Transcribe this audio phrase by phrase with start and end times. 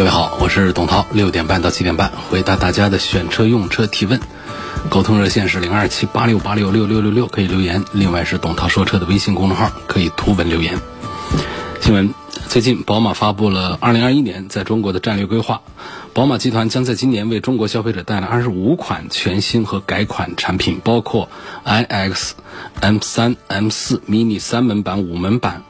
[0.00, 4.18] 各位好，我是董涛，六点半到七点半回答大家的选车用车提问，
[4.88, 7.84] 沟通热线是零二七八六八六六六六六，可以留言。
[7.92, 10.78] 另外是董涛说车的微信公众号，可以图文留言。
[11.82, 12.14] 新闻：
[12.48, 15.60] 最近宝马发布了二零二一年在中国的战略规划，
[16.14, 21.28] 宝马集团将在今年为中国消费者带来二十五款全新和改款产品，包括
[21.66, 22.30] iX、
[22.80, 25.62] M3、M4、mini 三门版、五门版，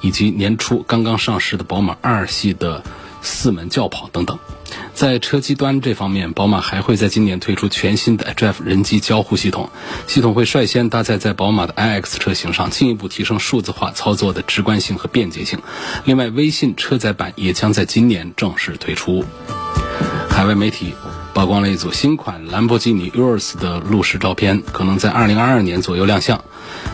[0.00, 2.82] 以及年初刚刚上市的宝马二系的。
[3.24, 4.38] 四门轿跑等等，
[4.92, 9.70] 在车机端这方面，宝马还会在今年推出全新的 Drive 人机交互系统，
[10.06, 15.58] 系统会率先搭载在宝马的 iX 车型上，进一步提升数字化操作的直观性和便捷性。
[16.04, 19.24] 另外，微信车载版也将在今年正式推出。
[20.28, 20.92] 海外媒体
[21.34, 26.44] 曝光了一组新款兰博基尼 Urus 的路试照片，可能在2022年左右亮相。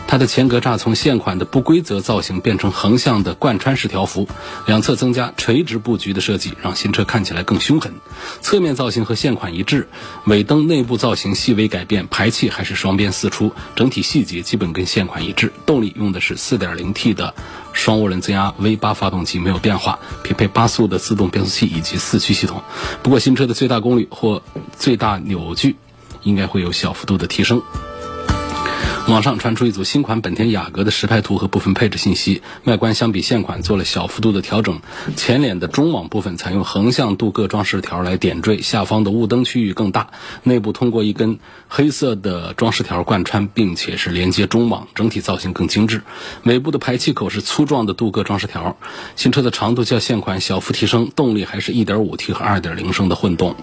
[0.07, 4.27] 它的前格栅从现款的不规则造型变成横向的贯穿式条幅，
[4.65, 7.93] 两侧增加垂直布局的设计，让新车看起来更凶狠。
[8.41, 9.87] 侧面造型和现款一致，
[10.25, 15.53] 尾灯内部造型细微改变，排气还是双边四出，整体细节基本跟现款一致。
[15.67, 17.35] 动力用的是 4.0T 的
[17.73, 22.61] 双涡轮增压 V8 发动机，没有变化，匹配八速的自动变速器以及四驱系统。
[23.01, 24.41] 不过新车的最大功率或
[24.77, 25.75] 最大扭矩
[26.23, 27.61] 应该会有小幅度的提升。
[29.07, 34.79] 网上传出一组新款本田雅阁的实拍图和部分配置信息，外观相比现款做了小幅度的调整，
[35.17, 40.11] 前脸的中网部分采用横向镀铬装饰条来点缀，下方的雾灯区域更大，
[40.43, 46.03] 内部通过一根黑色的装饰条贯穿，并且是连接中网，整体造型更精致。
[46.43, 48.77] 尾部的排气口是粗壮的镀铬装饰条，
[49.15, 53.55] 新车的长度较现款小幅提升，动力还是一点五 T 和二点零升的混动。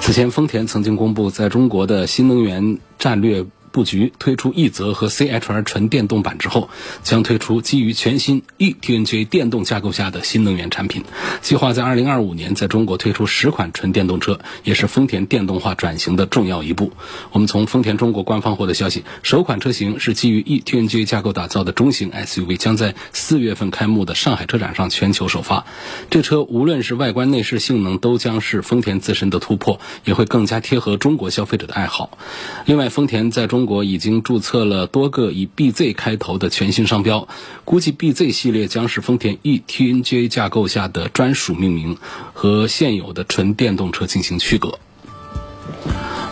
[0.00, 3.46] 此前丰田曾经公布在中国的新能源战略。
[3.70, 6.68] 布局推出奕泽和 CHR 纯电动版之后，
[7.02, 11.04] 将推出基于全新 eTNGA 电动架构下的新能源产品。
[11.42, 16.92] 计划在2025年在中国推出十款纯电动车，也是丰田电动化转型的重要一步。
[17.32, 25.66] 我们从丰田中国官方获得消息，首款车型是基于 eTNGA 架构打造的中型 SUV，将在四月份开幕的上海车展上全球首发。
[26.10, 32.18] 这车无论是外观内饰性能，都将是丰田自身的突破，也会更加贴合中国消费者的爱好。
[32.64, 37.26] 另外，丰田在中中国已经注册了多个以 BZ 开头的全新商标，
[37.64, 41.98] 估计 BZ 系列将是丰田 eTNGA 架构下的专属命名，
[42.34, 44.78] 和现有的纯电动车进行区隔。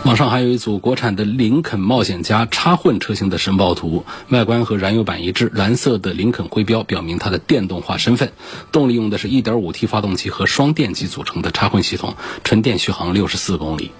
[0.05, 8.31] 网上还有一组国产的林肯冒险家插混车型的申报图，外观和燃油版一致，蓝色的林肯徽标表明它的电动化身份。
[8.71, 13.91] 动力用的是一点五 T 发动机和双电机组成的插混系统，纯电续航六十四公里。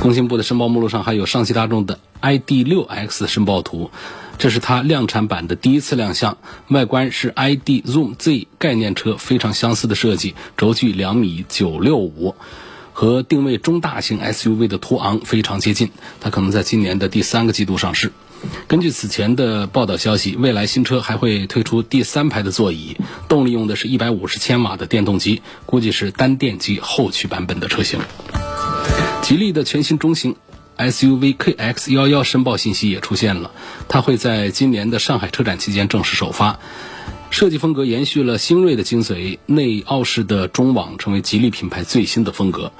[0.00, 3.90] 工信部的申报目录上还有上汽大众的 ID.6X 申报图，
[4.38, 6.38] 这是它量产版的第一次亮相。
[6.68, 12.36] 外观是 ID Zoom Z 概念车非常相似的设计，轴距两米九六五，
[12.92, 15.90] 和定位中大型 SUV 的途昂非常接近。
[16.20, 18.12] 它可能在今年的第三个季度上市。
[18.68, 22.96] 根据此前的报道消息，未来新车还会推出第三排的座椅，
[23.28, 27.98] 动力用的是一百五十千瓦的电动机，估计是单电机后驱版本的车型。
[29.22, 30.36] 吉利的全新中型
[30.76, 33.50] SUV KX11 申报信息也出现了，
[33.88, 36.58] 它会在今年的上海车展期间正式首发。
[37.30, 42.72] 设计风格延续了星锐的精髓，内凹式的中网成为吉利品牌最新的风格。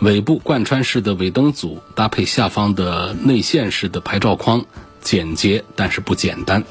[0.00, 4.64] 尾部贯穿式的尾灯组搭配下方的内线式的牌照框，
[5.00, 6.62] 简洁但是不简单。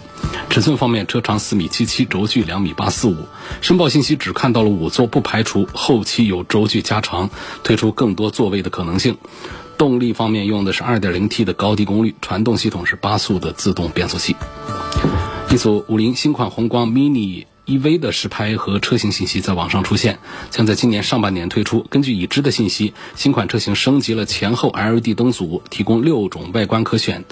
[0.49, 3.15] 尺寸方面，车长四米七七，轴距两米八四五。
[3.61, 7.29] 申报信息只看到了五座，不排除后期有轴距加长，
[7.63, 9.17] 推出更多座位的可能性。
[9.77, 14.35] 动力方面用的是二点零 T 的高低功率，传动系统是八速的自动变速器。
[15.51, 17.45] 一组五菱新款宏光 mini。
[17.65, 20.19] EV 的实拍和车型信息在网上出现，
[20.51, 21.85] 将在今年上半年推出。
[21.89, 27.25] 根据已知的信息，新款车型升级了前后 LED 灯组，提供六种外观可选。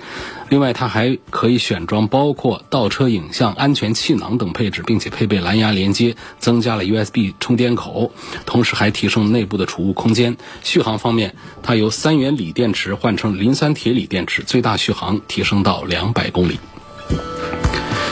[0.49, 8.11] 另外，它还可以选装包括倒车影像、安全气囊等配置，并且配备蓝牙连接，增加了 USB 充电口，
[8.45, 10.37] 同时还提升内部的储物空间。
[10.63, 16.59] 续航方面，它由三元锂电池换成磷酸铁锂电池，最大续航提升到两百公里。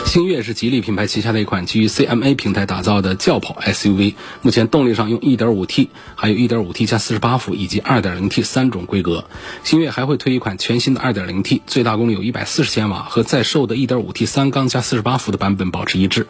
[0.05, 9.23] 星越是吉利品牌旗下的一款基于 CMA 平台打造的轿跑 SUV，目前动力上用 1.5T，还有 1.5T 加48伏以及 2.0T 三种规格。
[9.63, 16.27] 星越还会推一款全新的 2.0T，最大功率有140千瓦，和在售的 1.5T 三缸加48伏的版本保持一致。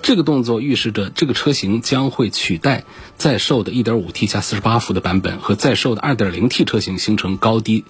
[0.00, 2.84] 这个动作预示着这个车型将会取代
[3.16, 7.84] 在售的 1.5T 加48伏的版本和在售的 2.0T 车型形成高低。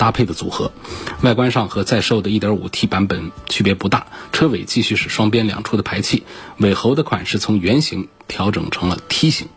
[0.00, 0.72] 搭配的组合，
[1.20, 6.22] 外观上和在售的 1.5T 版本区别不大，车尾继续是双边两出的排气，
[6.56, 9.48] 尾喉的款式从圆形调整成了梯形。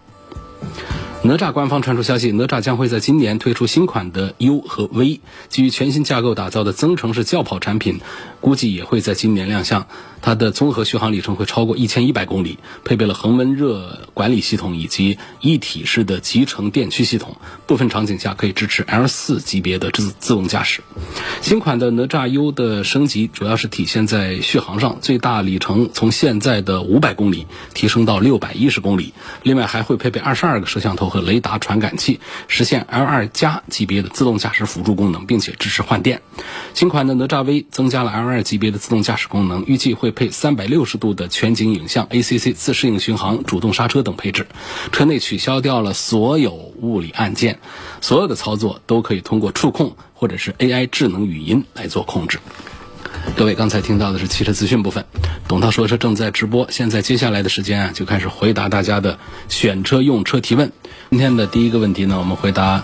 [1.21, 8.01] 哪吒官方传出消息，哪吒将会在今年推出新款的 U 和 V，基于全新架构打造的增程式轿跑产品，
[8.43, 9.87] 估计也会在今年亮相。
[10.21, 17.35] 它的综合续航里程会超过一千一百公里，配备了恒温热管理系统以及一体式的集成电驱系统，
[17.67, 20.81] 部分场景下可以支持 L 四级别的自自动驾驶。
[21.41, 29.13] 新款的哪吒 U 的升级主要是体现在续航上，最大里程从现在的五百公里提升到六百一十公里，
[29.43, 36.21] 另外还会配备二十二个摄像头和雷达传感器，实现 L 二加级别的自动驾驶辅助功能，并且支持换电。
[36.73, 40.13] 新款的哪吒 V 增加了 L 二级别的自动驾驶功能，预计会。
[40.13, 44.45] 配三百六十度的全景影像、ACC 自适应巡航、主动刹车等配置。
[44.91, 47.57] 车内取消掉了所有物理按键，
[47.99, 52.37] 所有的操作都可以通过触控或者是 AI 智能语音来做控制。
[53.35, 55.03] 各位刚才听到的是汽车资讯部分，
[55.47, 56.67] 董涛说车正在直播。
[56.69, 59.17] 现在接下来的时间啊，就开始回答大家的
[59.49, 60.71] 选车用车提问。
[61.09, 62.83] 今天的第一个问题呢，我们回答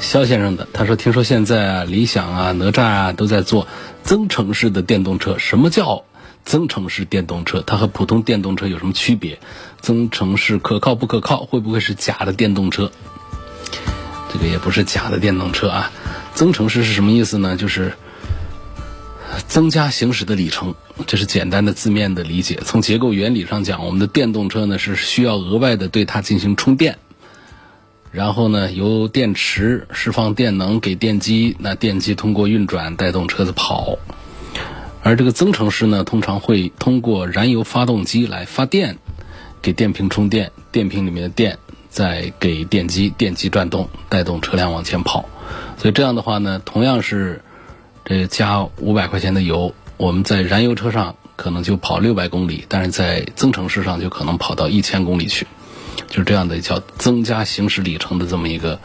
[0.00, 0.68] 肖先生的。
[0.72, 3.66] 他说：“听说现在啊，理想啊、哪吒啊都在做
[4.02, 6.04] 增程式的电动车，什么叫？”
[6.44, 9.38] 增程式电动车，它和普通电动车有什么区别？
[9.80, 11.44] 增程式可靠不可靠？
[11.44, 12.90] 会不会是假的电动车？
[14.32, 15.92] 这个也不是假的电动车啊。
[16.34, 17.56] 增程式是什么意思呢？
[17.56, 17.94] 就是
[19.46, 20.74] 增加行驶的里程，
[21.06, 22.58] 这是简单的字面的理解。
[22.64, 26.98] 从结构原理上讲，我们的电动车呢是需要额外的对它进行充电，
[28.12, 33.98] 然后呢由电池释放电能给电机，那电机通过运转带动车子跑。
[35.02, 38.98] 而这个增程式呢，通常会通过燃油发动机来发电，
[39.60, 45.28] 给电瓶充电，电瓶里面的电再给电机，电机转动，带动车辆往前跑。
[45.78, 47.42] 所以这样的话呢，同样是
[48.04, 55.48] 这加五百块钱的油，我们在燃油车上可能就跑六百公里，但是在增程式上就可能跑到一千公里去，
[56.08, 58.78] 就是这样的叫增加行驶里程的这么一个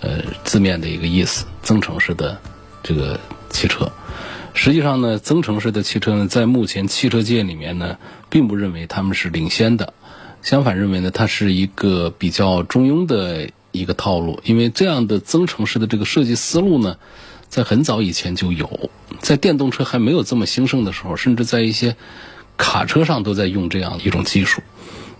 [0.00, 1.46] 呃字面的一个意思。
[1.62, 2.40] 增程式的
[2.82, 3.20] 这个
[3.50, 3.90] 汽车。
[4.52, 7.98] 实际上呢，增程式的汽车呢，在目前汽车界里面呢，
[8.28, 9.92] 并不认为他们是领先的，
[10.42, 14.40] 相反认为呢，它是一个比较中庸的一个套路。
[14.44, 16.96] 因为这样的增程式的这个设计思路呢，
[17.48, 21.94] 在很早以前就有，在电动车还没有这么兴盛的时候，甚至在一些
[22.60, 24.62] 卡车上都在用这样一种技术。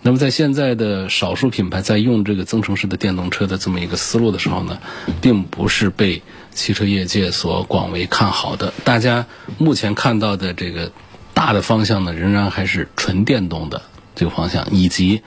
[0.03, 4.79] 那么在现在的少数品牌在用这个增程式的电动车的这么一个思路的时候呢，
[5.19, 6.21] 并不是被。
[6.53, 9.25] 汽车业界所广为看好的，大家
[9.57, 10.91] 目前看到的这个
[11.33, 13.81] 大的方向呢，仍然还是纯电动的
[14.15, 15.21] 这个方向，以及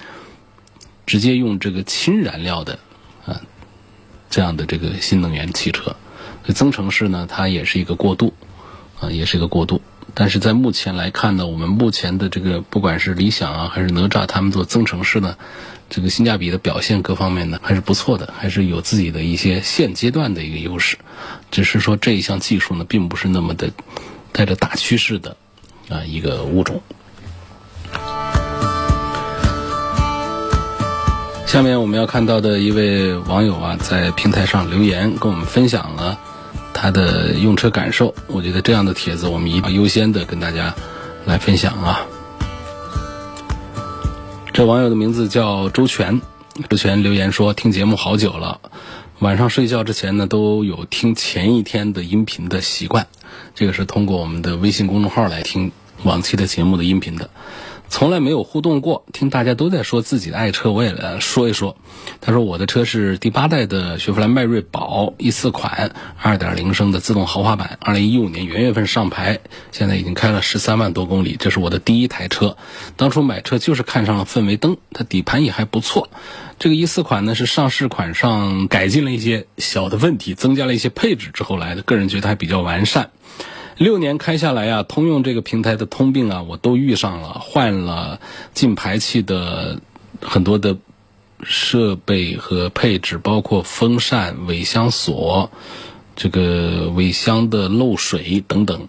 [1.06, 2.78] 直接用这个氢燃料的
[3.24, 3.40] 啊
[4.28, 5.96] 这样的这个新能源汽车。
[6.48, 8.34] 增程式呢，它也是一个过渡
[9.00, 9.80] 啊，也是一个过渡。
[10.14, 15.36] 但是在目前来看呢，我们目前的这个不管是理想啊，还是哪吒，他们做增程式呢。
[15.90, 20.96] 这个性价比的表现各方面呢还是不错的，还是有自己的一些现阶段的一个优势。
[21.50, 23.70] 只是说这一项技术呢，并不是那么的
[24.32, 25.36] 带着大趋势的
[25.88, 26.80] 啊一个物种。
[31.46, 36.18] 下面我们要看到的一位网友啊，在平台上留言跟我们分享了
[36.84, 38.14] 他的用车感受。
[38.26, 40.74] 我觉得这样的帖子，我们一定要优先的跟大家
[41.24, 42.06] 来分享啊。
[44.52, 46.20] 这网友的名字叫周全，
[46.68, 48.60] 周全留言说听节目好久了，
[49.20, 53.06] 晚上睡觉之前呢都有听前一天的音频的习惯，
[53.54, 55.72] 这个是通过我们的微信公众号来听
[56.02, 57.30] 往期的节目的音频的。
[57.88, 61.76] 从来没有互动过，听大家都在说自己的爱车，我也来 说一说。
[62.20, 69.38] 他说我的车是第八代的雪佛兰迈锐宝一四款，二点零升的自动豪华版，二零一五年元月份上牌，
[69.70, 72.56] 现在已经开了十三万多公里，这是我的第一台车。
[72.96, 76.10] 当初买车就是看上了氛围灯，它底盘也还不错。
[76.58, 83.10] 这个一四款呢是上市款上改进了一些小的问题，增加了一些配置之后来的，个人觉得还比较完善。
[83.76, 88.20] 六年开下来啊，通用这个平台的通病啊，我都遇上了，换了
[88.52, 89.80] 进排气的
[90.20, 90.76] 很多的
[91.42, 95.50] 设备和配置，包括风扇、尾箱锁、
[96.14, 98.86] 这个尾箱的漏水等等。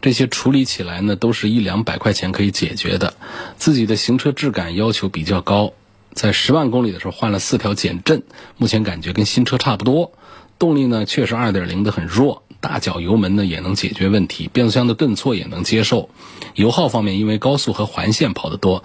[0.00, 3.14] 这些处理起来呢，都是一两百块钱可以解决的。
[3.56, 5.72] 自己的行车质感要求比较高，
[6.12, 8.22] 在十万公里的时候换了四条减震，
[8.58, 10.12] 目前感觉跟新车差不多。
[10.58, 16.10] 动力呢，确实二点零的很弱，大脚油门呢也能解决问题，变速箱的顿挫也能接受。
[16.54, 18.84] 油耗方面，因为高速和环线跑得多。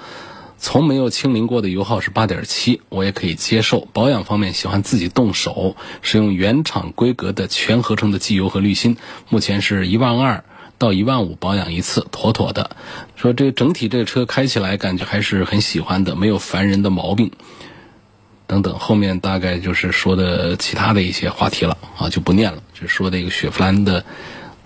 [0.61, 3.87] 从没有清零过的油耗是八点七，我也可以接受。
[3.93, 8.97] 保养方面喜欢自己动手，使用原厂规格的全合成的机油和滤芯，
[9.29, 10.43] 目前是一万二
[10.77, 12.71] 到一万五保养一次，妥妥的。
[13.15, 17.31] 说这整体这车开起来感觉还是很喜欢的，没有烦人的毛病。
[18.49, 24.03] 等等，后面大概就是说的其他的一些话题了啊，就不念了，就说的一个雪佛兰的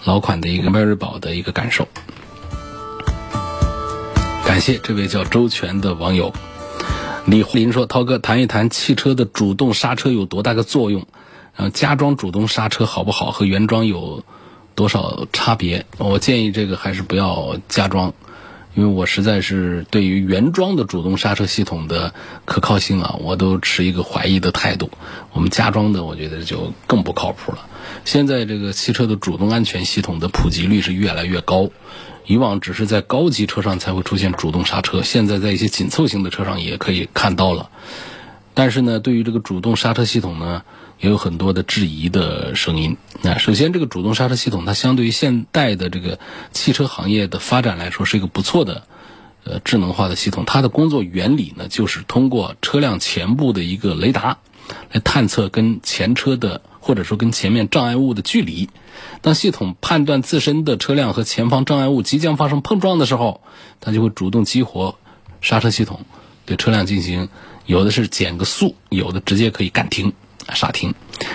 [0.05, 1.85] 老款的一个迈锐宝的一个感受。
[4.45, 6.33] 感谢这位叫周全的网友，
[7.25, 11.05] 李林说：“涛哥，谈一谈汽车的主动刹车有多大个作用？
[11.53, 13.31] 然后加装主动刹车好不好？
[13.31, 14.23] 和原装有
[14.75, 15.85] 多少差别？
[15.97, 18.13] 我建议这个还是不要加装，
[18.75, 22.13] 因为我实在是对于原装的主动刹车系统的
[22.45, 24.89] 可靠性啊，我都持一个怀疑的态度。
[25.31, 27.67] 我们加装的，我觉得就更不靠谱了。
[28.05, 31.69] 现在这个汽车的主动安全系统的普及率是越来越高。”
[32.25, 37.69] 以往只是在高级车上才会出现主动刹车，现在在一些紧凑型的车上也可以看到了。
[38.53, 40.63] 但是呢，对于这个主动刹车系统呢，
[40.99, 42.97] 也有很多的质疑的声音。
[43.21, 46.19] 那首先，这个主动刹车系统它相对于现代的这个
[46.51, 48.83] 汽车行业的发展来说，是一个不错的
[49.43, 50.45] 呃智能化的系统。
[50.45, 54.37] 它的工作原理呢，就是通过车辆前部的一个雷达
[54.91, 58.69] 来探测跟前车的或者说跟前面障碍物的距离。
[59.21, 63.41] 当系统判断自身的车辆和前方障碍物即将发生碰撞的时候，
[63.81, 64.95] 它就会主动激活
[65.41, 66.05] 刹车系统，
[66.45, 67.29] 对车辆进行
[67.65, 70.13] 有的是减个速，有的直接可以干停
[70.53, 70.93] 刹停。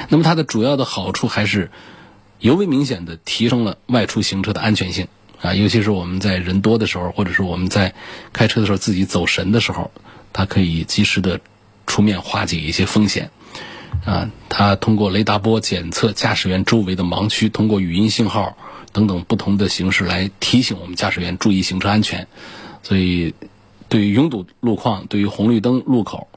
[0.08, 1.70] 那么它的主要的好处还是
[2.38, 5.08] 尤为明显的提升了外出行车的安全性
[5.40, 7.94] 啊，尤其是我们在人多的时候，或者是我们在
[8.32, 9.90] 开车的时候自己走神的时候，
[10.32, 11.40] 它可以及时的
[11.86, 13.30] 出面化解一些风险。
[14.04, 18.56] 啊，它通过雷达波检测驾驶员周围的盲区，通过语音信号
[18.92, 22.28] 等等不同的形式来提醒我们驾驶员注意行车安全。
[22.82, 23.34] 所以，
[23.88, 26.28] 对于拥堵路况、对于红绿灯路口，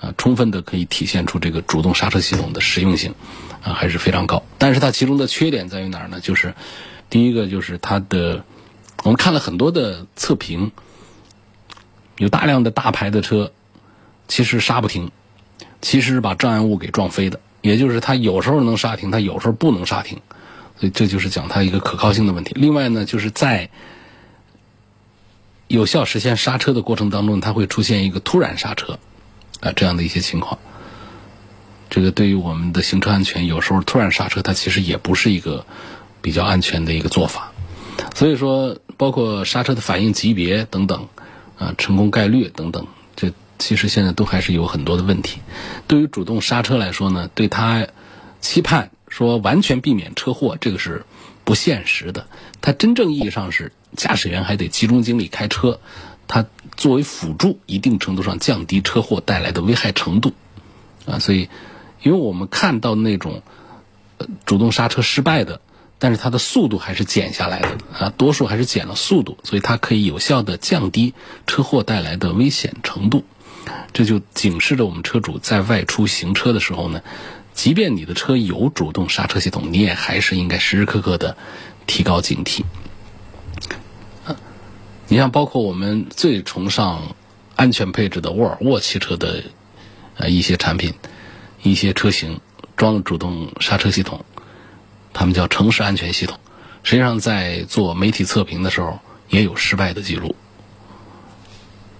[0.00, 3.14] 啊，充分的可以体现出这个主动刹车系统的实用性，
[3.62, 4.42] 啊，还是非常高。
[4.58, 6.20] 但是它其中的缺点在于哪儿呢？
[6.20, 6.54] 就是
[7.08, 8.44] 第一个就是它的，
[9.04, 10.72] 我们看了很多的测评，
[12.18, 13.52] 有大量的大牌的车，
[14.28, 15.10] 其实刹不停。
[15.82, 20.20] 其实是把障碍物给撞飞的，也就是它有时候能刹停，它有时候不能刹停，
[20.80, 22.52] 所以这就是讲它一个可靠性的问题。
[22.56, 23.68] 另外呢，就是在
[25.68, 28.98] 有效实现刹车的过程当中，它会出现一个突然刹车
[29.60, 30.58] 啊这样的一些情况。
[31.90, 35.66] 这个对于我们的行车安全，有时候突然刹车，它其实也不是一个
[36.22, 37.52] 比较安全的一个做法。
[38.14, 41.08] 所以说，包括刹车的反应级别等等，
[41.58, 43.32] 啊，成功概率等等，这。
[43.58, 45.40] 其实现在都还是有很多的问题。
[45.86, 47.86] 对于主动刹车来说呢，对它
[48.42, 51.06] 期盼说完全避免车祸，这个是
[51.42, 52.26] 不现实的。
[52.60, 55.80] 它真正意义上是驾驶员还得集中精力开车，
[56.28, 60.32] 它作为辅助，一定程度上降低车祸带来的危害程度。
[61.06, 61.48] 啊，所以
[62.02, 63.42] 因为我们看到那种
[64.44, 65.60] 主动刹车失败的，
[65.98, 71.14] 但是它的速度还是减下来的啊，多数还是减了速度，所以它可以有效的降低
[71.46, 73.24] 车祸带来的危险程度。
[73.92, 77.02] 这就警示着我们车主在外出行车的时候呢，
[77.54, 81.36] 即便你的车有主动刹车系统，你也还是应该时时刻刻的
[81.86, 82.62] 提高警惕。
[85.08, 87.14] 你像包括我们最崇尚
[87.54, 89.44] 安全配置的沃尔沃汽车的
[90.16, 90.94] 呃一些产品、
[91.62, 92.40] 一些车型
[92.76, 94.24] 装了主动刹车系统，
[95.12, 96.40] 他们叫城市安全系统，
[96.82, 98.98] 实际上在做媒体测评的时候
[99.28, 100.34] 也有失败的记录。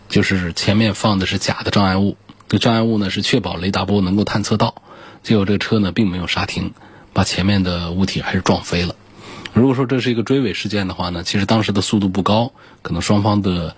[0.09, 2.17] 就是前面放的是假的障碍物，
[2.49, 4.83] 这障碍物呢是确保雷达波能够探测到，
[5.23, 6.75] 结果这个车呢并没有刹停，
[7.13, 8.97] 把前面的物体还是撞飞了。
[9.57, 13.75] 如果说这是一个追尾事件的话呢，其实当时的速度不高，可能双方的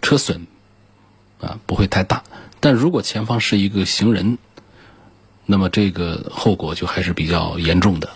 [0.00, 0.46] 车损
[1.40, 2.22] 啊不会太大。
[2.60, 4.38] 但如果前方是一个行人，
[5.44, 8.08] 那么这个后果就还是比较严重的。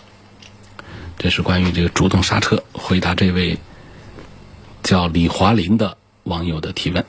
[1.17, 3.59] 这是关于这个主动刹车，回答这位
[4.81, 7.05] 叫李华林的网友的提问。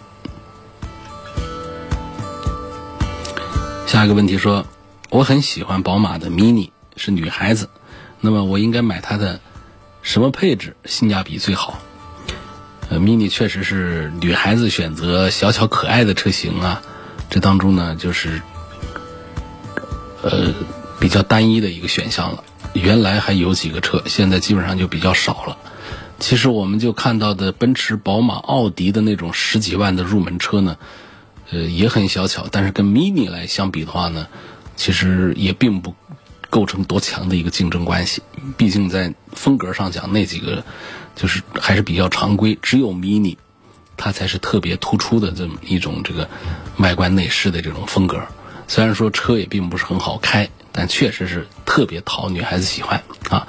[3.86, 4.66] 下一个问题说，
[5.10, 7.70] 我很喜欢宝马的 Mini，是女孩子，
[8.20, 9.40] 那么我应该买它的
[10.02, 11.78] 什么配置性价比最好？
[12.90, 16.82] 呃，Mini 确实是女孩子选择小巧可爱的车型啊，
[17.30, 18.42] 这当中呢就是
[20.22, 20.52] 呃
[21.00, 22.44] 比较单一的一个选项了。
[22.74, 25.56] 原来还有几个车，现在基本上就比较少了。
[26.18, 30.76] 其实我们就看到的奔驰、宝马、奥迪的那种十几万的入门车呢，
[31.50, 34.26] 呃，也很小巧，但是跟 Mini 来相比的话呢，
[34.76, 35.94] 其实也并不
[36.52, 38.22] 构成多强的一个竞争关系。
[38.58, 40.62] 毕竟在风格上讲，那几个
[41.16, 43.38] 就是还是比较常规，只有 Mini
[43.96, 46.28] 它才是特别突出的这么一种这个
[46.76, 48.20] 外观内饰的这种风格。
[48.68, 53.48] 虽然说车也并不是很好开，但确实是特别讨女孩子喜欢啊。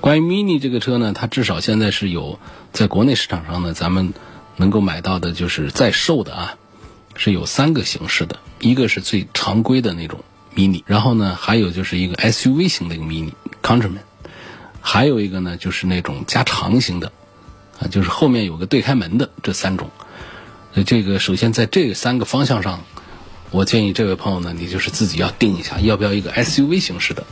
[0.00, 2.40] 关于 Mini 这个车呢，它至少现在是有
[2.72, 4.12] 在国内市场上呢，咱们
[4.56, 6.54] 能够买到的，就是在售的啊，
[7.14, 14.02] 是有三个形式的，一个是最常规的那种 Mini，然后呢，还有就是一个 SUV 型的一个 Mini Countryman，
[14.80, 17.12] 还有一个呢就是那种加长型的，
[17.78, 19.90] 啊，就是后面有个对开门的这三种。
[20.86, 22.84] 这个首先在这三个方向上，
[23.50, 27.24] 我建议这位朋友呢，你就是自己要定一下，要不要一个 SUV 形式的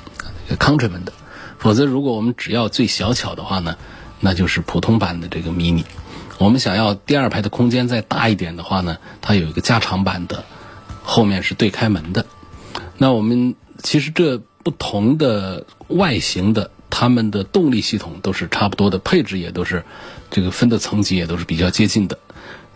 [0.58, 1.12] Countryman 的。
[1.58, 3.76] 否则，如果我们只要最小巧的话呢，
[4.20, 5.84] 那就是普通版的这个 mini。
[6.38, 10.44] 我们想要第二排的空间再大一点的话呢，它有一个加长版的，
[11.02, 12.26] 后面是对开门的。
[12.98, 19.84] 那我们其实这不同的外形的，它们的动力系统都是差不多的，配置也都是
[20.30, 22.18] 这个分的层级也都是比较接近的。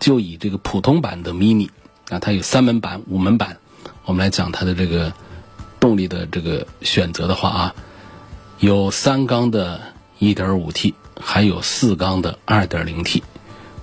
[0.01, 1.69] 就以这个普通版的 mini
[2.09, 3.59] 啊，它有三门版、五门版，
[4.05, 5.13] 我们来讲它的这个
[5.79, 7.75] 动力的这个选择的话啊。
[8.59, 9.81] 有三缸的
[10.21, 13.23] 1.5T，还有四缸的 2.0T，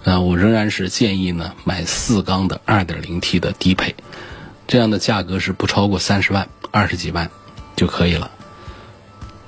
[0.06, 3.96] 啊，我仍然是建议呢买四缸的 2.0T 的低配，
[4.70, 7.32] 这样的价格是不超过三十万，二十几万
[7.76, 8.30] 就可以了。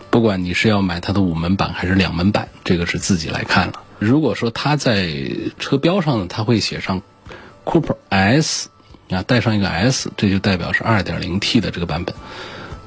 [0.10, 3.84] 不管你是要买它的五门版还是两门版，这个是自己来看了。
[4.00, 5.14] 如果说它在
[5.60, 7.04] 车标上呢，它会写上
[7.64, 8.70] Cooper S，
[9.12, 12.16] 啊，带上一个 S，这就代表是 2.0T 的这个版本。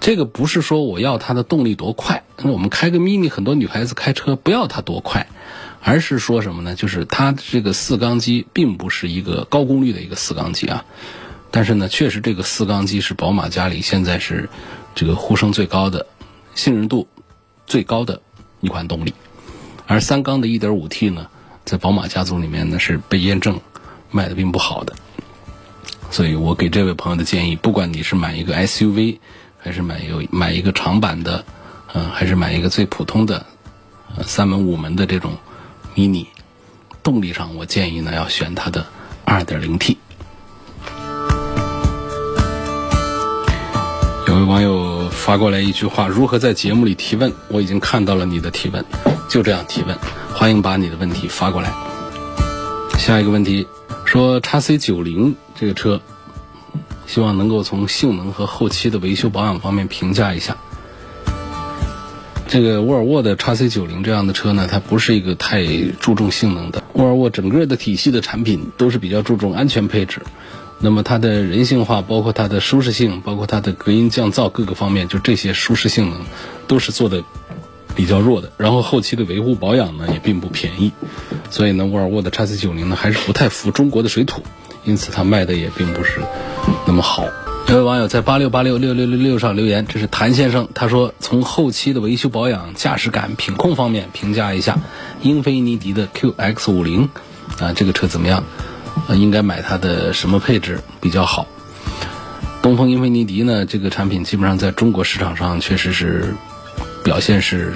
[0.00, 5.28] 这个不是说我要它的动力多快，那我们开个 mini，很多女孩子开车不要它多快，
[5.80, 6.74] 而是说什么呢？
[6.74, 10.84] 就是它这个四缸机并不是一个高功率的一个四缸机啊，
[11.54, 14.48] 但是呢，确实这个四缸机是宝马家里现在是
[14.92, 16.04] 这个呼声最高的、
[16.56, 17.06] 信任度
[17.64, 18.20] 最高的
[18.60, 19.14] 一款动力，
[19.86, 21.28] 而三缸的 1.5T 呢，
[21.64, 23.60] 在宝马家族里面呢是被验证
[24.10, 24.92] 卖的并不好的，
[26.10, 29.18] 所以我给这位朋友的建议，不管你是买一个 SUV。
[29.66, 31.42] 还是买有买一个长版的，
[31.94, 33.46] 嗯，还是买一个最普通的，
[34.22, 35.32] 三门五门的这种
[35.94, 36.26] mini，
[37.02, 38.84] 动力上我建议呢要选它的
[39.24, 39.96] 2.0T。
[44.44, 47.32] 位网友发过来一句话：如何在节目里提问？
[47.48, 48.84] 我已经看到了你的提问，
[49.26, 49.96] 就这样提问，
[50.34, 51.72] 欢迎把你的问题发过来。
[52.98, 53.66] 下一个问题
[54.04, 56.00] 说叉 C 九零这个车。
[57.06, 60.56] 希望能够从性能和后期的维修保养方面评价一下。
[62.48, 65.66] 这个沃尔沃的 x C 九零这样的车呢，它不是一个太
[66.00, 66.82] 注重性能的。
[66.94, 70.22] 沃尔沃整个的体系的产品都是比较注重安全配置，
[70.84, 76.20] 那么它的人性化，包括它的舒适性，包括它的隔音降噪各个方面，就这些舒适性能
[76.68, 77.24] 都是做的
[77.96, 78.52] 比较弱的。
[78.58, 80.92] 然后后期的维护保养呢也并不便宜，
[81.48, 84.42] 所以呢，沃尔沃的 x C 九零呢还是不太服中国的水土。
[84.84, 86.20] 因此，它卖的也并不是
[86.86, 87.24] 那么好。
[87.68, 94.78] 有位网友在八六八六六六六六上留言，这是谭先生，他说从后期的维修保养、驾驶感、品控方面评价一下
[95.22, 97.08] 英菲尼迪的 QX 五零
[97.58, 98.44] 啊，这个车怎么样？
[99.08, 101.46] 啊，应该买它的什么配置比较好？
[102.62, 106.34] 东风英菲尼迪呢，这个产品基本上在中国市场上确实是
[107.02, 107.74] 表现是。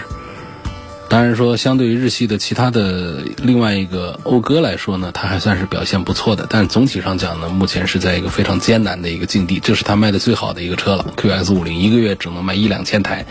[1.11, 6.47] 当然说，相对于日系的其他的另外一个讴歌来说呢，它还算是表现不错的。
[6.51, 9.59] 但总体上讲呢，目前是在一个非常艰难的一个境地。
[9.59, 13.25] 这是它卖的最好的一个车了 QS 五零一个月只能卖一两千台，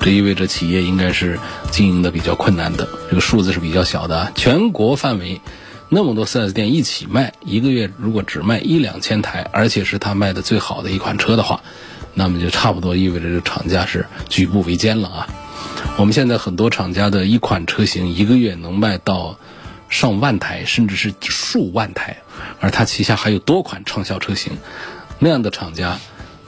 [0.00, 1.40] 这意味着企业应该是
[1.72, 2.88] 经营的比较困难的。
[3.10, 5.40] 这个数字是比较小的，全国范围
[5.94, 11.62] 那么多 4S 店一起卖，一个月如果只卖一两千台，而且是它卖的最好的一款车的话，
[12.14, 15.28] 那么就差不多意味着这厂家是举步维艰了啊。
[15.96, 19.38] 我们现在很多厂家的一款车型一个月能卖到
[19.88, 22.16] 上万台，甚至是数万台，
[22.58, 24.54] 而它旗下还有多款畅销车型，
[25.20, 26.00] 那样的厂家，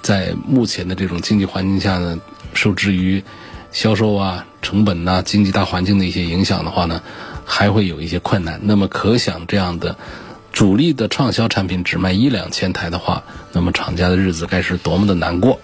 [0.02, 2.18] 在目前的这种经济环境下呢，
[2.52, 3.22] 受制于
[3.70, 7.00] 销售啊、成本呐、经济大环境的一些影响的话呢，
[7.46, 8.60] 还会有一些困难。
[8.64, 9.96] 那么可想，这样的
[10.52, 15.60] 主力的畅销产品只卖一两千台的话，那么厂家的日子该是多么的难过。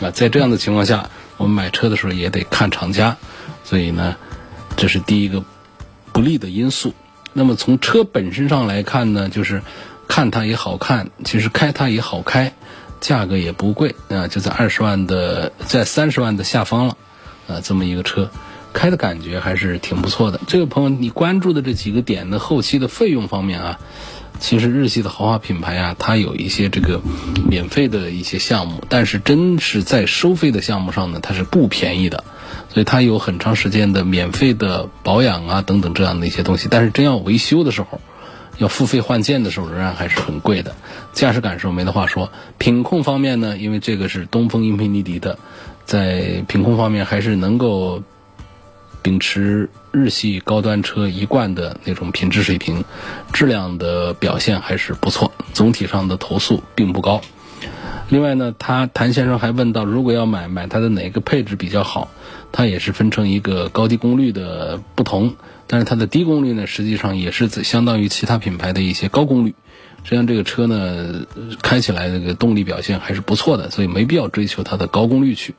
[0.00, 1.10] 那在这样的情况下。
[1.36, 3.16] 我们买车的时候也得看厂家，
[3.64, 4.14] 所以呢，
[4.76, 5.42] 这是第一个
[6.12, 6.94] 不利的因素。
[7.32, 9.60] 那么从车本身上来看呢，就是
[10.06, 12.54] 看它也好看，其实开它也好开，
[13.00, 16.96] 价格也不贵啊，就在二十万的，在三十万的下方了
[17.48, 18.30] 啊，这么一个车，
[18.74, 20.38] 开的感觉还是挺不错的。
[20.46, 23.78] 这个朋友，你关注的这几个点的后期的费用方面啊，
[24.38, 27.00] 其实日系的豪华品牌啊，它有一些这个
[27.48, 32.22] 免费的一些项目，但是真是在收费的项目上呢，它是不便宜的。
[32.68, 38.00] 所以它有很长时间的免费的保养啊等等这样的一些东西，但是真要维修的时候，
[38.58, 40.74] 要付费换件的时候，仍然还是很贵的。
[41.12, 45.38] 驾驶感受没得话说，品控方面呢，因为这个是东风英菲尼迪的，
[45.84, 48.02] 在品控方面还是能够
[49.04, 52.84] 秉持日系高端车一贯的那种品质水平，
[53.34, 57.20] 质量的表现还是不错，总体上的投诉并不高。
[58.08, 62.10] 另外呢，他谭先生还问到，如果要买买它的哪个配置比较好？
[62.50, 65.34] 它也是分成一个高低功率的不同，
[65.66, 69.54] 但是它的低功率呢，实际上也是相当于其他品牌的一些高功率。
[70.04, 71.26] 实际上这个车呢，
[71.62, 75.54] 开起来这个动力表现还是不错的，所以没必要追求它的高功率去。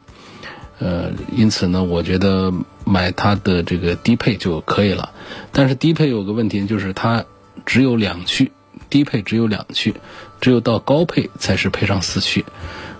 [0.80, 2.54] 呃，因此呢，我觉得
[2.86, 5.12] 买它的这个低配就可以了。
[5.52, 7.26] 但是低配有个问题，就是它
[7.66, 8.52] 只有两驱，
[8.90, 9.96] 低配只有两驱，
[10.40, 12.46] 只有到高配才是配上四驱。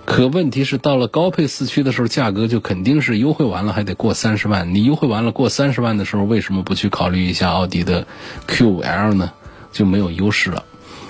[0.06, 4.76] 可问题是，到了高配四驱的时候，价格就肯定是优惠完了还得过三十万。
[4.76, 8.06] 你优惠完了过三十万的时候，为什么不去考虑一下奥迪的
[8.48, 9.32] Q5L 呢？
[9.72, 10.64] 就没有优势了。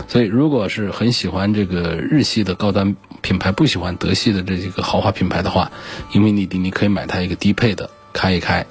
[0.07, 5.71] 所以，如果是很喜欢这个日系的高端品牌，不喜欢德系的这几个豪华品牌的话，
[6.13, 8.65] 英菲尼迪你可以买它一个低配的开一开。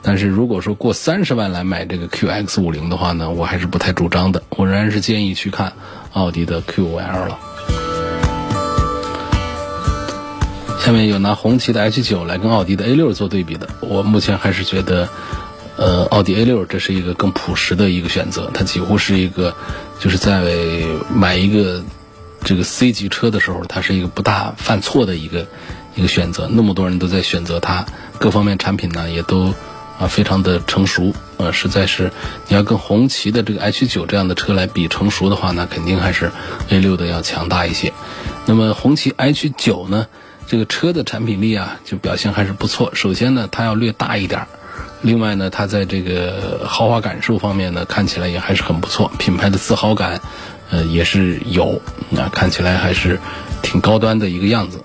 [0.00, 4.42] 但是如果说过三十万来买这个 QX50 的话呢，我还是不太主张的。
[4.50, 5.72] 我仍然是建议去看
[6.12, 7.38] 奥迪的 Q5L 了。
[10.78, 15.08] 下面有拿红旗的 H 九来跟奥迪的 A 六做对比的，我目前还是觉得，
[15.78, 19.54] 呃，奥迪 A 六这是一个更朴实的一个选择，它几乎是一个，
[19.98, 20.42] 就是在
[21.10, 21.82] 买一个
[22.42, 25.46] 这个 C 级车的时候，它是一个不大犯错的一个
[25.94, 26.48] 一个选择。
[26.50, 27.86] 那么多人都在选择它，
[28.18, 29.54] 各方面产品呢也都
[29.98, 32.10] 啊非常的成熟，呃，实在是
[32.48, 36.32] 你要跟红旗的这个 H 九这样的车来比成熟的话，那肯定还是
[36.68, 37.92] A 六的要强大一些。
[38.46, 40.06] 那么红旗 H 九呢？
[40.46, 42.90] 这个车的产品力啊，就表现还是不错。
[42.94, 44.46] 首先呢，它要略大一点儿；
[45.00, 49.10] 另外呢，它在这个豪华感受方面呢，看起来也还是很不错。
[49.18, 50.20] 品牌的自豪感，
[50.70, 51.80] 呃，也是有，
[52.10, 53.18] 那看起来还是
[53.62, 54.84] 挺高端的一个样子。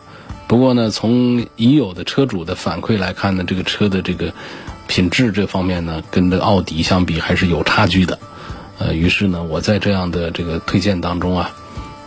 [0.49, 4.33] 不过呢，从已有的车主的反馈来看呢，这个车的这个
[4.87, 8.17] 品质这方面呢，跟这个奥迪相比还是有差距的。
[8.79, 11.51] 呃，于是呢，我在这样的这个推荐当中啊。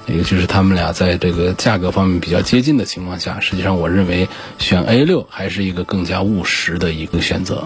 [0.06, 4.28] 尤其是他们俩在这个价格方面比较接近的情况下，实际上我认为
[4.58, 7.62] 选 A 六还是一个更加务实的一个选择。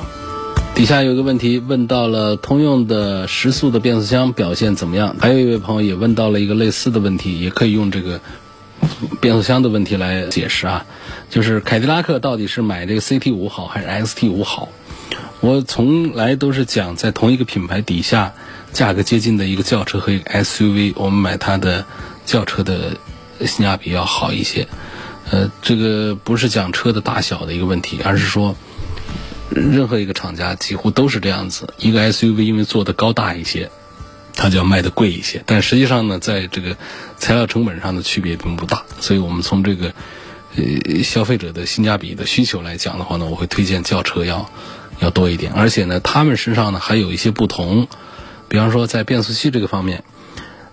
[0.75, 5.17] 底下有个问题问到了通用的十速的变速箱表现怎么样？
[5.19, 8.21] 还有一位朋友也问到了一个类似的问题，也可以用这个
[9.21, 10.87] 变速箱的问题来解释啊，
[11.31, 14.69] 就是凯迪拉克到底是买这个 CT 五好还是 XT 五好？
[15.41, 18.35] 我从来都是讲在同一个品牌底下
[18.73, 21.85] 价格接近的一个轿车和一个 SUV，我们买它的。
[22.27, 22.97] 轿车的
[23.39, 24.67] 性价比要好一些，
[25.31, 28.57] 呃，这个不是讲车的大小的一个问题，而是说，
[29.49, 31.73] 任何一个厂家几乎都是这样子。
[31.79, 33.71] 一个 SUV 因为做的高大一些，
[34.37, 36.77] 它就要卖的贵一些，但实际上呢，在这个
[37.17, 38.85] 材料成本上的区别并不大。
[39.01, 39.93] 所以我们从这个
[40.55, 44.49] 呃消费者的性价比的需求来讲的话呢，我会推荐轿车要
[45.01, 47.89] 要多一点，而且呢，他们身上呢还有一些不同，
[48.49, 50.05] 比方说在变速器这个方面。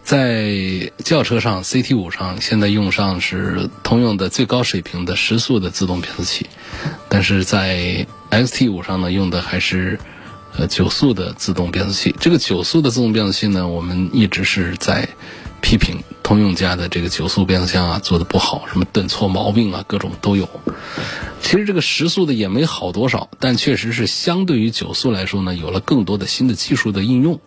[0.03, 6.45] 在轿车上，CT 五上现在用上是通用的最高水平的十速的自动变速器，
[7.07, 9.97] 但是在 XT 五上呢，用的还是
[10.57, 12.15] 呃九速的自动变速器。
[12.19, 15.09] 这个九速的自动变速器呢，我们一直是在
[15.61, 20.49] 批评通用家的这个九速变速箱啊做的不好，什么顿挫毛病啊，各种都有。
[21.41, 27.39] 其实这个十速的也没好多少，但确实是相对于九速来说呢，有了更多的新的技术的应用。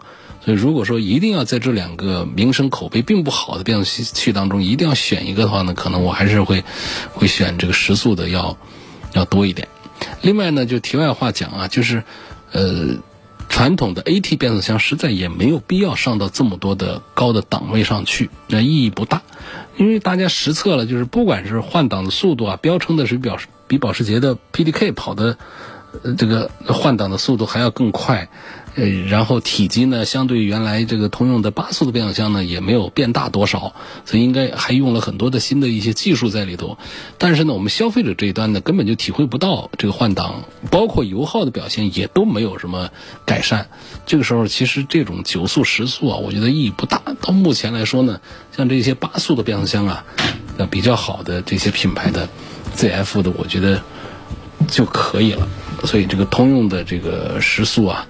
[0.44, 6.62] 所以，如果说一定要在这两个名声口碑并不好的变速器当中一定要选一个的话呢，可能我还是会
[7.12, 8.56] 会选这个时速的要
[9.12, 9.66] 要多一点。
[10.22, 12.04] 另外呢，就题外话讲啊，就是
[12.52, 12.96] 呃，
[13.48, 19.22] 传统的 AT 变速箱实在也没有必要上到这么多的高的档位上去，那意义不大。
[19.76, 25.36] 因为大家实测了，就是不管是换挡的速度啊，标称的是表比保时捷的 PDK 跑的
[26.16, 28.28] 这个换挡的速度还要更快。
[28.76, 33.72] 呃，然后体积呢，相对原来这个通用的八速的变速箱呢，也没有变大多少，
[34.04, 36.76] 所以应该还用了很多的新的一些技术在里头。
[37.16, 42.90] 但是呢，我们消费者这一端呢，根本就体会不到这个换挡，包括油耗的表现也都没有什么
[43.24, 43.70] 改善。
[44.04, 47.00] 这个时候，其实这种九速、十速啊，我觉得意义不大。
[47.22, 48.20] 到目前来说呢，
[48.54, 50.04] 像这些八速的变速箱啊，
[50.58, 52.28] 那比较好的这些品牌的
[52.76, 53.82] ZF 的，我觉得
[54.68, 55.48] 就可以了。
[55.84, 58.06] 所以这个通用的这个时速啊、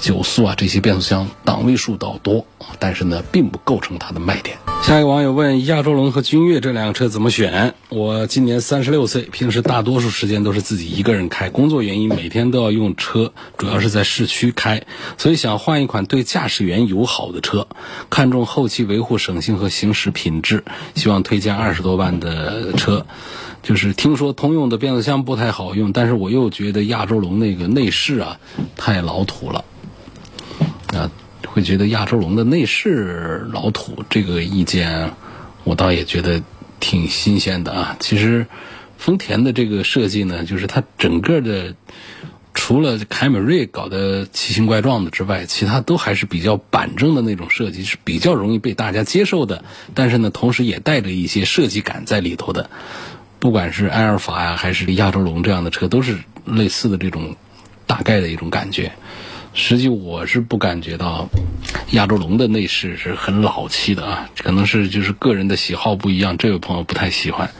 [0.00, 2.46] 九速啊这些变速箱档位数倒多，
[2.78, 4.56] 但是呢，并不构成它的卖点。
[4.82, 7.74] 下一个网友问：亚洲龙和君越这两个车怎么选？
[7.88, 14.84] 我今年三十六岁，平时大多数时间都是自己一个人开，工作原因每天都要用车，主要是在市区开，
[15.18, 17.66] 所以想换一款对驾驶员友好的车，
[18.10, 20.62] 看重后期维护省心和行驶品质，
[20.94, 23.06] 希望推荐二十多万的车。
[23.62, 28.38] 就是听说通用的变速箱不太好用，但是我又觉得亚洲龙那个内饰啊
[28.76, 29.64] 太老土了，
[30.96, 31.10] 啊。
[31.46, 35.12] 会觉得亚洲龙的内饰老土，这个意见
[35.64, 36.42] 我倒也觉得
[36.80, 37.96] 挺新鲜的啊。
[38.00, 38.46] 其实
[38.98, 41.74] 丰田的这个设计呢，就是它整个的
[42.52, 49.64] 除了凯美瑞搞得奇形怪状的之外，其他都还是比较板正的那种设计，是比较容易被大家接受的。
[49.94, 52.70] 但是呢，同时也带着一些设计感在里头的。
[53.38, 57.36] 不管是埃尔法呀，还是亚洲龙这样的车，都是类似的这种
[57.86, 58.92] 大概的一种感觉。
[59.58, 61.30] 实际我是不感觉到
[61.92, 67.50] 亚洲龙的内饰是很老气的啊，可能是就是个人的喜好不一样，这位朋友不太喜欢。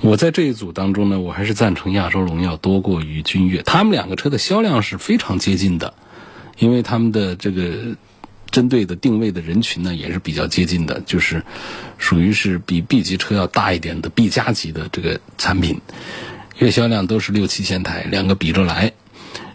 [0.00, 5.94] 我在这一组当中呢，我还是赞成亚洲龙要多过于君越，他们两个车的销量是非常接近的，
[6.58, 7.96] 因为他们的这个
[8.50, 11.44] 针对的定位的人群呢也是比较接近的，就是
[11.98, 15.80] 属于是比 B 级车要大一点的 B 加级的这个产品，
[16.58, 18.92] 月销量都是六七千台，两个比着来。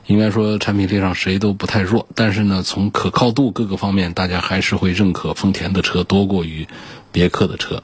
[0.07, 6.65] 应该说产品力上谁都不太弱，但是呢，从可靠度各个方面，大家还是会认可丰田的车多过于
[7.11, 7.83] 别克的车，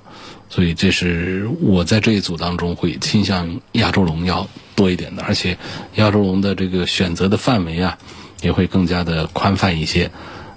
[0.50, 5.58] 所以这是我在这一组当中会倾向亚洲龙要多一点的，而且
[5.96, 7.98] 亚洲龙的这个选择的范围啊，
[8.42, 10.10] 也会更加的宽泛一些。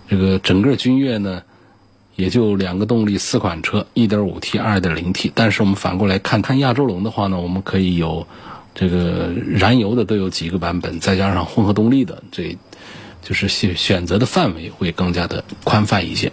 [0.08, 1.42] 这个整个君越呢，
[2.14, 8.24] 也就两个动力四款车，1.5T、2.0T，但是我们反过来看，看亚洲龙的话呢，我们可以有。
[8.78, 12.58] 这个燃油的都有几个版本，再加上混合动力的，这
[13.22, 16.30] 就是选选择的范围会更加的宽泛一些。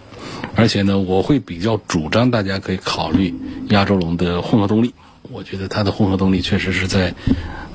[0.53, 3.34] 而且呢，我会比较主张大家可以考虑
[3.69, 4.93] 亚洲龙的混合动力，
[5.32, 7.15] 我觉得它的混合动力确实是在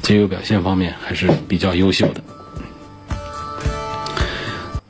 [0.02, 2.22] 节油表现方面还是比较优秀的。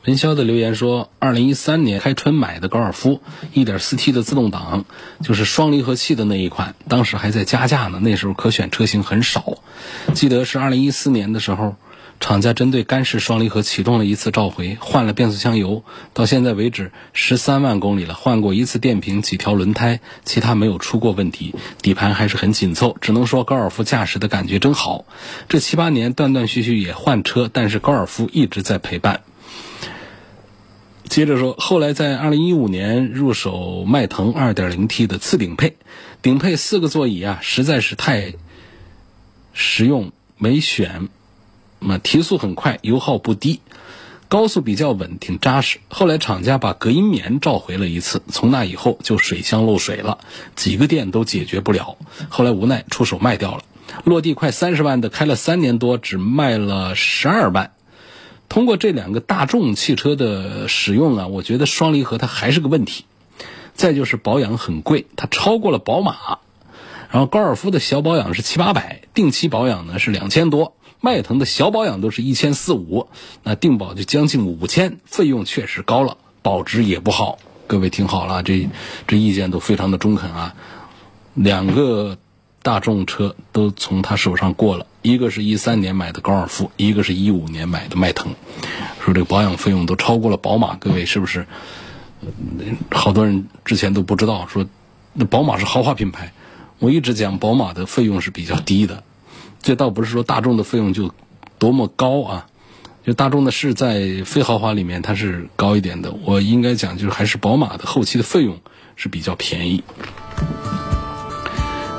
[0.06, 3.20] 文潇的留言说：“二零一三年开春买的高尔夫，
[3.52, 4.84] 一点四 T 的自动挡，
[5.22, 7.98] 就是双离合器的那一款，当时还在加价呢。
[8.00, 9.58] 那时候可选车型很少，
[10.14, 11.74] 记得是二零一四年的时候，
[12.20, 15.82] 厂家针对干式双离合启动了一次召回，换了变速箱油。
[16.14, 21.54] 到现在为止，十三万公里了，换过一次电瓶，几条轮胎，其他没有出过问题。
[21.82, 25.04] 底盘还是很紧凑，只能说高尔夫驾驶的感觉真好。
[25.48, 29.22] 这七八年断断续续也换车，但是高尔夫一直在陪伴。”
[31.08, 35.76] 接着说，后来在二零一五年入手迈腾二点零 T 的次顶配，
[36.22, 38.34] 顶配四个座椅啊，实在是太
[39.52, 41.08] 实用，没选。
[41.80, 43.60] 那提速很快，油耗不低，
[44.28, 45.78] 高速比较稳，挺扎实。
[45.88, 50.18] 后来厂家把隔音棉召回了一次，从那以后就水箱漏水了，
[50.56, 51.96] 几个店都解决不了。
[52.28, 53.62] 后来无奈出手卖掉了，
[54.04, 57.72] 落地快三十万的，开了三年多，只卖了十二万。
[58.48, 63.04] 通过这两个大众汽车的使用啊，我觉得双离合它还是个问题。
[63.74, 66.38] 再就是保养很贵，它超过了宝马。
[67.10, 70.74] 然后高尔夫的小保养是七八百，定期保养呢是两千多。
[71.00, 73.08] 迈腾的小保养都是一千四五，
[73.42, 77.38] 那定保就将近五千，费用确实高了，保值也不好。
[77.66, 78.68] 各位听好了，这
[79.06, 80.54] 这意见都非常的中肯啊。
[81.34, 82.18] 两个。
[82.62, 88.34] 大众车都从他手上过了，一个是一三年买的高尔夫，一个是一五年买的迈腾，
[89.04, 91.46] 说这个保养费用都超过了宝马，各位是不是？
[92.90, 94.66] 好多人之前都不知道，说
[95.12, 96.32] 那宝马是豪华品牌，
[96.80, 99.04] 我一直讲宝马的费用是比较低的，
[99.62, 101.14] 这倒不是说大众的费用就
[101.58, 102.46] 多么高啊，
[103.06, 108.58] 就大众的是在非豪华里面它是高一点的，我应该讲就是还是宝马的后期的费用
[108.96, 109.84] 是比较便宜。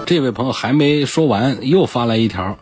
[0.10, 2.58] 这位朋友还没说完，又发来一条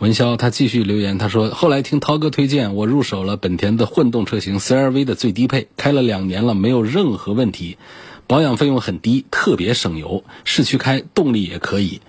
[0.00, 7.78] 文潇，他继续留言，他说：“后来听涛哥推荐，我入手了本田的混动车型 CRV 的最低配，开了两年了，没有任何问题，
[8.26, 12.00] 保养费用很低，特别省油，市区开动力也可以。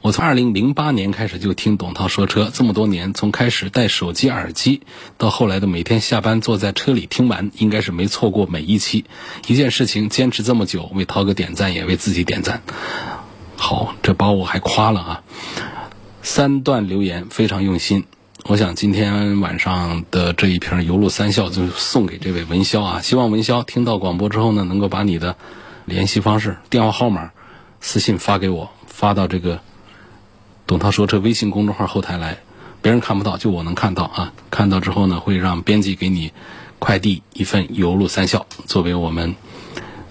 [0.00, 4.80] 我从二零零八年开始就听董涛说车，这么多年，从开始戴手机耳机
[5.18, 9.04] 到后来的每天下班坐在车里听完，应该是没错过每一期。
[9.48, 12.62] 一件事情坚持这么久，为涛哥点赞，也为自己点赞。”
[13.66, 15.22] 好，这把我还夸了啊！
[16.20, 18.04] 三段留言非常用心，
[18.44, 23.00] 我想今天晚上的这一瓶油路三笑就送给这位文潇啊！
[23.00, 25.36] 希望文潇听到广播之后呢，能够把你的
[25.86, 27.30] 联系方式、电话号码、
[27.80, 29.60] 私信发给我，发到这个
[30.68, 32.40] “董涛说车”微信公众号后台来，
[32.82, 34.34] 别人看不到，就我能看到啊。
[34.50, 36.34] 看到之后呢，会让编辑给你
[36.78, 39.34] 快递一份油路三效，作为我们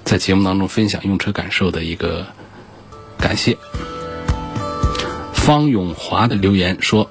[0.03, 2.25] 在节目当中分享用车感受的一个
[3.23, 3.57] 感谢。
[5.33, 7.09] 方永华的留言说：“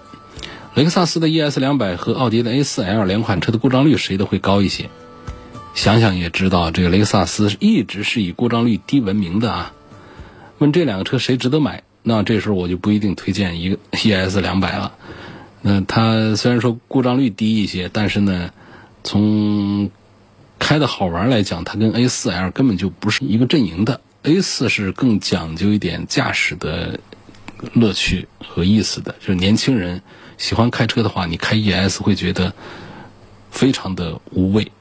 [0.76, 4.90] 雷克萨斯的 ES 两百和奥迪的 A 四 L 两款车的故障率谁的会高一些？
[5.74, 9.72] 想想也知道，这个雷克萨斯一直是以故障率低闻名的啊。
[10.58, 11.82] 问这两个车谁值得买？
[12.02, 14.92] 那这时候我就不一定推荐一个 ES 两百了。
[15.62, 18.50] 那它虽然说故障率低一些，但是呢，
[19.02, 19.90] 从
[20.58, 24.00] 开的好玩来讲，它跟 A 四 L 根本就不是一个阵营的。
[24.22, 27.00] A 四是更讲究一点驾驶的。”
[27.74, 30.02] 乐趣和意思的，就是年轻人
[30.36, 32.52] 喜欢开车的话，你开 ES 会觉得
[33.52, 34.72] 非常的无味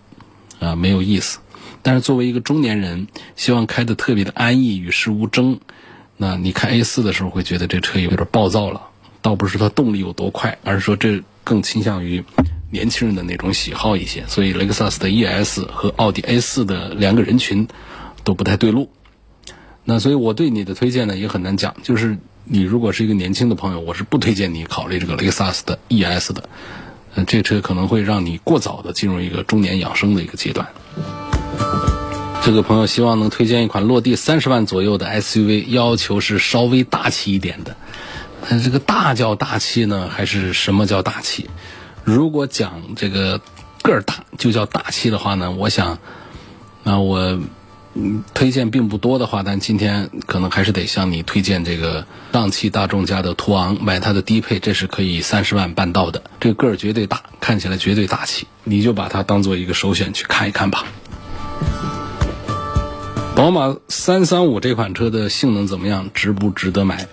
[0.59, 1.37] 啊，没有意思。
[1.83, 5.59] 但是作为一个中年人，希望开的特别的安逸、与世无争，
[6.17, 8.89] 那你开 A 四的时候会觉得这车有点暴躁了。
[9.21, 12.23] 倒不是它动力有多快，而是说这更倾向于
[12.71, 14.25] 年轻人的那种喜好一些。
[14.27, 17.67] 所以雷克萨斯的 ES 和奥迪 A 四的两个人群
[18.23, 18.89] 都不太对路。
[19.83, 22.17] 那所以我对你的推荐呢也很难讲，就是。
[22.43, 26.49] 你如果是一个年轻的朋友，我是不推荐你考虑这个雷克萨斯的 ES 的，
[27.13, 30.67] 嗯，这车可能会让你过早的进入一个中年养生的一个阶段。
[32.43, 37.77] 这个朋友希望能推荐一款落地三十万左右的 SUV，要求是稍微大气一点的。
[38.49, 41.47] 但这个大叫大气呢，还是什么叫大气？
[42.03, 43.39] 如果讲这个
[43.83, 45.99] 个儿大就叫大气的话呢，我想，
[46.83, 47.39] 那我。
[47.93, 56.23] 嗯，推荐并不多的话，但今天可能还是得向你推荐这个上汽大众家的途昂，买它的低配，这是可以三十万办到的。
[56.39, 60.85] 这个个儿绝对大，看起来绝对大气，你就把它当做一个首选去看一看吧。
[63.35, 66.09] 宝马三三五这款车的性能怎么样？
[66.13, 67.07] 值不值得买？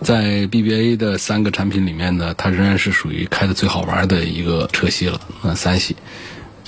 [0.00, 5.20] 在 BBA 的三个产品里面呢，它仍然是属于开的最好玩的一个车系了。
[5.42, 5.96] 啊，三系。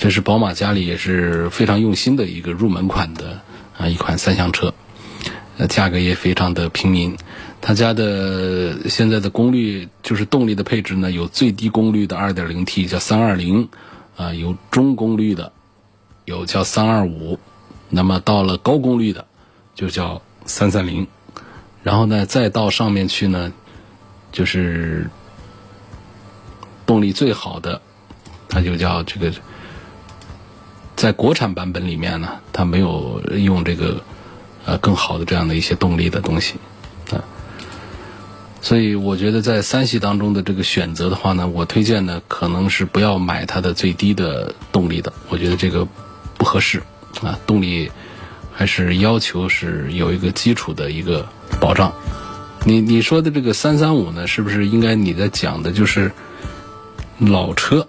[0.01, 3.39] 这是宝马家里也是非常用心的一个入门款的
[3.77, 4.73] 啊一款三厢车，
[5.59, 7.15] 呃价格也非常的平民。
[7.61, 13.67] 他家的现在的功率就是动力的配置呢，有最低功率的 2.0T 叫320，
[14.17, 15.53] 啊有中功率的
[16.25, 17.37] 有叫325，
[17.89, 19.27] 那么到了高功率的
[19.75, 21.05] 就叫330，
[21.83, 23.53] 然后呢再到上面去呢
[24.31, 25.11] 就是
[26.87, 27.83] 动力最好的，
[28.49, 29.31] 它就叫这个。
[31.01, 33.99] 在国产版本里面呢，它没有用这个
[34.65, 36.53] 呃更好的这样的一些动力的东西
[37.09, 37.17] 啊，
[38.61, 45.87] 所以我觉得在三系当中的这个选择的话呢，我推荐呢可能是不要买它的最低的动力的，我觉得这个
[46.37, 46.79] 不合适
[47.23, 47.91] 啊，动力
[48.53, 51.27] 还是要求是有一个基础的一个
[51.59, 51.91] 保障。
[52.63, 56.11] 你你说的这个三三五呢，是不是应该你在讲的就是
[57.17, 57.87] 老车？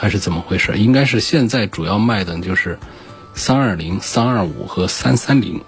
[0.00, 0.78] 还是怎么回事？
[0.78, 2.78] 应该是现在主要卖的就是
[3.34, 5.60] 三二零、三二五和三三零，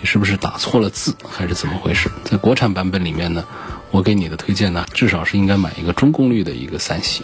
[0.00, 1.14] 你是不是打错了字？
[1.28, 2.10] 还是怎么回事？
[2.24, 3.44] 在国产版本里面呢，
[3.90, 7.22] 我给你的推荐呢，至少是应该买一个中功率的一个三系。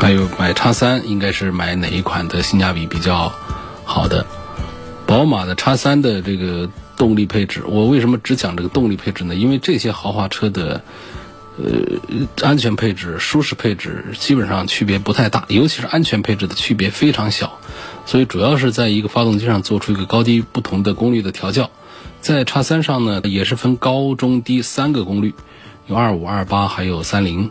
[0.00, 3.30] 还有买叉三，应该是买哪一款的性价比比较
[3.84, 4.24] 好的？
[5.06, 9.34] 宝马的叉三的这个动力配置，我为什么只讲这个动力配置呢？
[9.34, 10.80] 因为这些豪华车的。
[11.58, 17.58] 呃，安全配置、舒适配置基本上区别不太大，尤其是安全配置的区别非常小，
[18.04, 21.70] 所以主要是在一个发动机上做出一个高低不同的功率的调教。
[22.20, 25.34] 在叉三上呢，也是分高中低三个功率，
[25.86, 27.50] 有二五、二八，还有三零。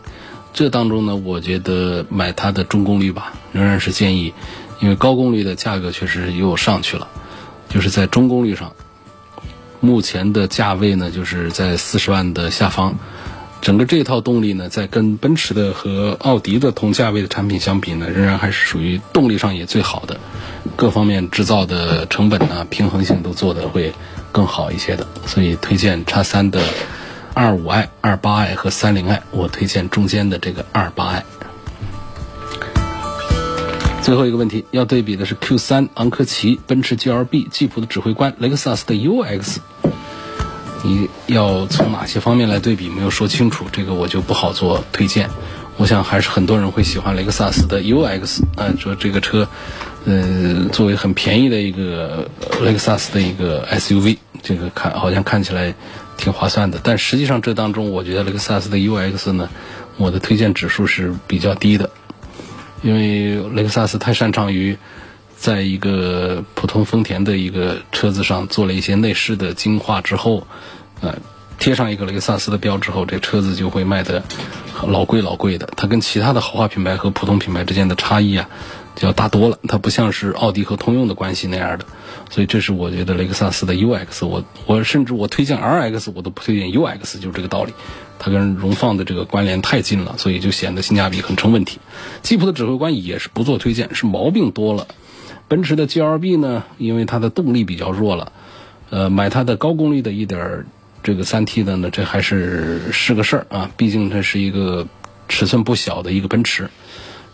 [0.52, 4.32] 这当中呢，我觉得买它的中功率吧，仍然是建议，
[4.80, 7.08] 因为高功率的价格确实又上去了，
[7.68, 8.72] 就是在中功率上，
[9.80, 12.94] 目前的价位呢，就是在四十万的下方。
[13.66, 20.20] 整个这套动力呢，在跟奔驰的和奥迪的同价位的产品相比呢，仍然还是属于动力上也最好的，
[20.76, 23.92] 各方面制造的成本呢，平衡性都做得会
[24.30, 26.62] 更好一些的，所以推荐叉三的
[27.34, 31.24] 二五 i、二八 i 和三零 i，我推荐中间的这个二八 i。
[34.00, 39.56] 最后一个问题要对比的是 Q 三、昂科旗、奔驰 GLB、吉普的指挥官、雷克萨斯的 UX。
[40.86, 42.88] 你要从哪些方面来对比？
[42.88, 45.28] 没有说清楚，这个我就不好做推荐。
[45.76, 49.48] 我想还是很多人会喜欢雷克萨斯的 UX 啊，说这个车，
[50.04, 52.30] 呃，作为很便宜的一个
[52.62, 55.74] 雷克萨斯的一个 SUV，这个看好像看起来
[56.16, 56.78] 挺划算的。
[56.80, 59.50] 但实际上这当中，我觉得雷克萨斯的 UX 呢，
[59.96, 61.90] 我的推荐指数是比较低的，
[62.82, 64.78] 因为雷克萨斯太擅长于。
[65.38, 70.46] 在一个普通丰田的一个车子上做了一些内饰的精化之后，
[71.00, 71.16] 呃，
[71.58, 74.22] 贴上一个雷克萨斯的标之后，这车子就会卖的
[74.86, 75.68] 老贵老贵的。
[75.76, 78.48] 它跟其他的豪华品牌和普通品牌之间的差异啊，
[78.94, 79.58] 就要大多了。
[79.68, 81.84] 它不像是奥迪和通用的关系那样的。
[82.28, 87.72] 所以这是我觉得雷克萨斯的 UX，我我甚至我推荐 RX，我都不推荐 UX，就是这个道理。
[88.18, 91.78] 它跟荣放的这个关联太近了，所以就显得性价比很成问题。
[92.22, 94.88] 吉普的指挥官也是不做推荐，是毛病多了。
[95.48, 98.32] 奔驰的 GLB 呢，因为它的动力比较弱了，
[98.90, 100.64] 呃，买它的高功率的一点
[101.06, 103.70] 这个三 T 的呢，这还是是个事儿啊。
[103.76, 104.88] 毕竟它是一个
[105.28, 106.68] 尺寸不小的一个奔驰。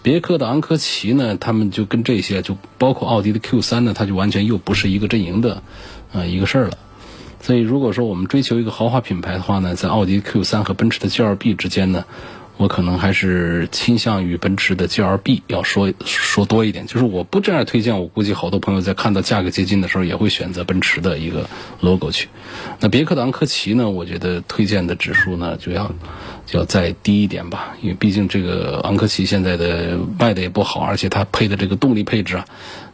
[0.03, 5.63] 别克的昂科旗呢，他们就跟这些，就包括奥迪的 Q 三呢，它就完全又不是一个阵营的，
[6.13, 6.73] 呃，一个事儿了。
[7.41, 12.05] 所以，如果说我们追求一个豪华品牌的话呢，在奥迪 Q 三和奔驰的 GLB 之间呢，
[12.57, 16.87] 我可能还是倾向于奔驰的 GLB 要说说多一点。
[16.87, 21.49] 就是我不这样推荐，我估计好多朋友在看到价格接近的时候，也会选择奔驰的一个
[21.81, 22.29] logo 去。
[22.79, 25.93] 那别克的昂科旗呢，我觉得推荐的指数呢，就要
[26.47, 32.45] 就要再低一点吧，因为毕竟这个昂科旗现在的卖的也不好，而且它配的这个动力配置啊。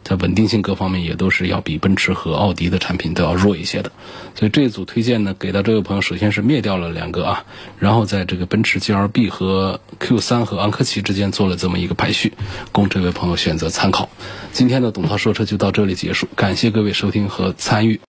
[0.03, 3.91] 在稳定性各方面也都是要比奔驰和奥迪的产品都要弱一些的，
[4.35, 7.45] 所以这一组推荐呢，给到这位朋友，首先是灭掉了两个啊，
[7.77, 12.33] 然后在这个奔驰 GLB 和 Q3 和昂科旗之间做了这么一个排序，
[12.71, 14.09] 供这位朋友选择参考。
[14.51, 17.99] 今天的董涛说车就到这里结束，感谢各位收听和参与。